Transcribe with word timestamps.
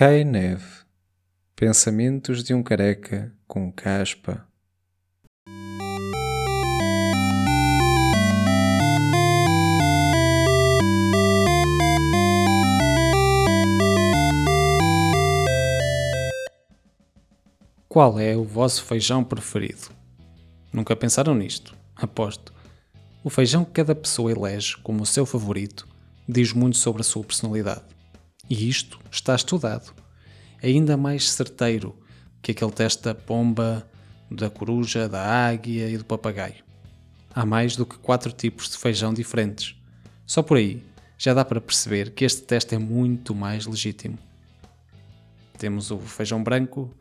Cai 0.00 0.24
neve. 0.24 0.64
Pensamentos 1.54 2.42
de 2.42 2.54
um 2.54 2.62
careca 2.62 3.34
com 3.46 3.70
caspa. 3.70 4.48
Qual 17.86 18.18
é 18.18 18.34
o 18.34 18.42
vosso 18.42 18.82
feijão 18.84 19.22
preferido? 19.22 19.90
Nunca 20.72 20.96
pensaram 20.96 21.34
nisto? 21.34 21.76
Aposto. 21.94 22.54
O 23.22 23.28
feijão 23.28 23.66
que 23.66 23.72
cada 23.72 23.94
pessoa 23.94 24.32
elege 24.32 24.78
como 24.78 25.02
o 25.02 25.06
seu 25.06 25.26
favorito 25.26 25.86
diz 26.26 26.54
muito 26.54 26.78
sobre 26.78 27.02
a 27.02 27.04
sua 27.04 27.22
personalidade. 27.22 27.99
E 28.50 28.68
isto 28.68 28.98
está 29.12 29.36
estudado. 29.36 29.94
É 30.60 30.66
ainda 30.66 30.96
mais 30.96 31.30
certeiro 31.30 31.96
que 32.42 32.50
aquele 32.50 32.72
teste 32.72 33.04
da 33.04 33.14
pomba, 33.14 33.88
da 34.28 34.50
coruja, 34.50 35.08
da 35.08 35.24
águia 35.24 35.88
e 35.88 35.96
do 35.96 36.04
papagaio. 36.04 36.64
Há 37.32 37.46
mais 37.46 37.76
do 37.76 37.86
que 37.86 37.96
quatro 37.98 38.32
tipos 38.32 38.68
de 38.68 38.76
feijão 38.76 39.14
diferentes. 39.14 39.76
Só 40.26 40.42
por 40.42 40.56
aí 40.56 40.82
já 41.16 41.32
dá 41.32 41.44
para 41.44 41.60
perceber 41.60 42.10
que 42.10 42.24
este 42.24 42.42
teste 42.42 42.74
é 42.74 42.78
muito 42.78 43.36
mais 43.36 43.66
legítimo. 43.66 44.18
Temos 45.56 45.92
o 45.92 46.00
feijão 46.00 46.42
branco, 46.42 46.92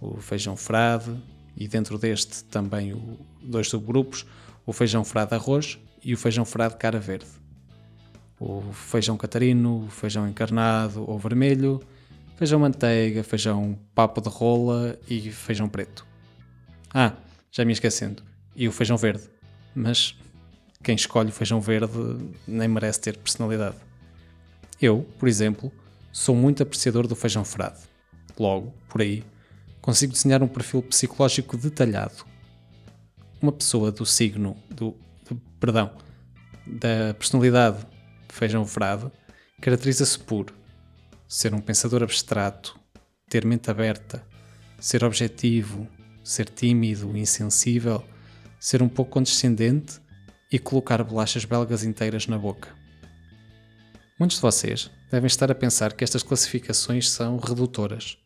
o 0.00 0.18
feijão 0.18 0.56
frade 0.56 1.20
e 1.56 1.66
dentro 1.66 1.98
deste 1.98 2.44
também 2.44 2.92
o, 2.92 3.18
dois 3.42 3.68
subgrupos, 3.68 4.24
o 4.64 4.72
feijão 4.72 5.02
frade 5.02 5.34
arroz 5.34 5.80
e 6.00 6.14
o 6.14 6.16
feijão 6.16 6.44
frade 6.44 6.76
cara 6.76 7.00
verde 7.00 7.41
o 8.42 8.72
feijão 8.72 9.16
catarino, 9.16 9.84
o 9.84 9.88
feijão 9.88 10.28
encarnado 10.28 11.08
ou 11.08 11.16
vermelho, 11.18 11.80
feijão 12.36 12.58
manteiga, 12.58 13.22
feijão 13.22 13.78
papo 13.94 14.20
de 14.20 14.28
rola 14.28 14.98
e 15.08 15.30
feijão 15.30 15.68
preto. 15.68 16.04
Ah, 16.92 17.12
já 17.52 17.64
me 17.64 17.72
esquecendo, 17.72 18.22
e 18.56 18.66
o 18.66 18.72
feijão 18.72 18.96
verde. 18.96 19.22
Mas 19.74 20.16
quem 20.82 20.96
escolhe 20.96 21.28
o 21.28 21.32
feijão 21.32 21.60
verde 21.60 21.92
nem 22.46 22.66
merece 22.66 23.00
ter 23.00 23.16
personalidade. 23.16 23.76
Eu, 24.80 25.06
por 25.18 25.28
exemplo, 25.28 25.70
sou 26.10 26.34
muito 26.34 26.62
apreciador 26.62 27.06
do 27.06 27.14
feijão 27.14 27.44
frade. 27.44 27.78
Logo, 28.36 28.74
por 28.88 29.00
aí, 29.00 29.22
consigo 29.80 30.12
desenhar 30.12 30.42
um 30.42 30.48
perfil 30.48 30.82
psicológico 30.82 31.56
detalhado. 31.56 32.24
Uma 33.40 33.52
pessoa 33.52 33.92
do 33.92 34.04
signo, 34.04 34.56
do, 34.68 34.96
do 35.28 35.36
perdão, 35.60 35.92
da 36.66 37.14
personalidade 37.14 37.91
Feijão 38.32 38.64
Frade, 38.64 39.12
caracteriza-se 39.60 40.18
por 40.18 40.46
ser 41.28 41.52
um 41.52 41.60
pensador 41.60 42.02
abstrato, 42.02 42.80
ter 43.28 43.44
mente 43.44 43.70
aberta, 43.70 44.26
ser 44.80 45.04
objetivo, 45.04 45.86
ser 46.24 46.48
tímido, 46.48 47.14
insensível, 47.14 48.02
ser 48.58 48.82
um 48.82 48.88
pouco 48.88 49.12
condescendente 49.12 50.00
e 50.50 50.58
colocar 50.58 51.04
bolachas 51.04 51.44
belgas 51.44 51.84
inteiras 51.84 52.26
na 52.26 52.38
boca. 52.38 52.70
Muitos 54.18 54.38
de 54.38 54.42
vocês 54.42 54.90
devem 55.10 55.26
estar 55.26 55.50
a 55.50 55.54
pensar 55.54 55.92
que 55.92 56.02
estas 56.02 56.22
classificações 56.22 57.10
são 57.10 57.36
redutoras. 57.36 58.16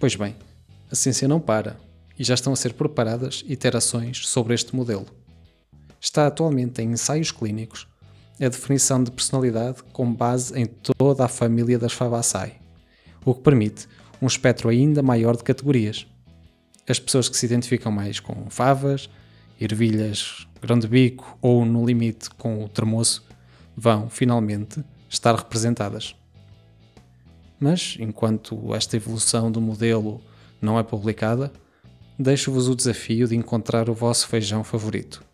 Pois 0.00 0.16
bem, 0.16 0.34
a 0.90 0.94
ciência 0.94 1.28
não 1.28 1.38
para 1.38 1.78
e 2.18 2.24
já 2.24 2.32
estão 2.32 2.52
a 2.52 2.56
ser 2.56 2.72
preparadas 2.72 3.44
iterações 3.46 4.26
sobre 4.26 4.54
este 4.54 4.74
modelo. 4.74 5.06
Está 6.00 6.26
atualmente 6.26 6.80
em 6.80 6.92
ensaios 6.92 7.30
clínicos 7.30 7.86
a 8.40 8.48
definição 8.48 9.02
de 9.02 9.10
personalidade 9.10 9.82
com 9.92 10.12
base 10.12 10.58
em 10.58 10.66
toda 10.66 11.24
a 11.24 11.28
família 11.28 11.78
das 11.78 11.92
Fabaceae, 11.92 12.52
o 13.24 13.34
que 13.34 13.42
permite 13.42 13.88
um 14.22 14.26
espectro 14.26 14.68
ainda 14.68 15.02
maior 15.02 15.36
de 15.36 15.42
categorias. 15.44 16.06
As 16.88 16.98
pessoas 16.98 17.28
que 17.28 17.36
se 17.36 17.46
identificam 17.46 17.92
mais 17.92 18.20
com 18.20 18.48
favas, 18.48 19.10
ervilhas, 19.60 20.46
grão 20.62 20.78
de 20.78 20.88
bico 20.88 21.36
ou, 21.42 21.64
no 21.64 21.84
limite, 21.84 22.30
com 22.30 22.64
o 22.64 22.68
termoço, 22.68 23.24
vão, 23.76 24.08
finalmente, 24.08 24.82
estar 25.08 25.34
representadas. 25.34 26.14
Mas, 27.60 27.96
enquanto 27.98 28.74
esta 28.74 28.96
evolução 28.96 29.50
do 29.50 29.60
modelo 29.60 30.20
não 30.60 30.78
é 30.78 30.82
publicada, 30.82 31.52
deixo-vos 32.18 32.68
o 32.68 32.74
desafio 32.74 33.26
de 33.26 33.36
encontrar 33.36 33.88
o 33.88 33.94
vosso 33.94 34.26
feijão 34.28 34.62
favorito. 34.64 35.24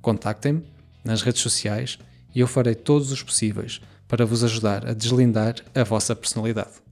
Contactem-me 0.00 0.64
nas 1.04 1.22
redes 1.22 1.40
sociais 1.40 1.98
e 2.34 2.40
eu 2.40 2.46
farei 2.46 2.74
todos 2.74 3.12
os 3.12 3.22
possíveis 3.22 3.80
para 4.08 4.26
vos 4.26 4.44
ajudar 4.44 4.86
a 4.86 4.92
deslindar 4.92 5.56
a 5.74 5.84
vossa 5.84 6.14
personalidade. 6.14 6.82